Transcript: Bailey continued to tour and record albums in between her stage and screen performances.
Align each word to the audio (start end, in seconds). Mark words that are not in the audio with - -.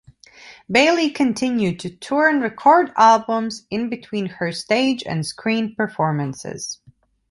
Bailey 0.67 1.11
continued 1.11 1.79
to 1.81 1.91
tour 1.91 2.27
and 2.27 2.41
record 2.41 2.91
albums 2.97 3.67
in 3.69 3.87
between 3.87 4.25
her 4.25 4.51
stage 4.51 5.03
and 5.05 5.23
screen 5.27 5.75
performances. 5.75 6.79